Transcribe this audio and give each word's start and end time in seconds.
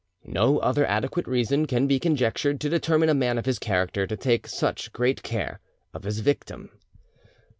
No 0.25 0.57
other 0.57 0.83
adequate 0.83 1.27
reason 1.27 1.67
can 1.67 1.85
be 1.85 1.99
conjectured 1.99 2.59
to 2.61 2.69
determine 2.69 3.09
a 3.09 3.13
man 3.13 3.37
of 3.37 3.45
his 3.45 3.59
character 3.59 4.07
to 4.07 4.17
take 4.17 4.47
such 4.47 4.91
great 4.93 5.21
care 5.21 5.59
of 5.93 6.05
his 6.05 6.21
victim. 6.21 6.71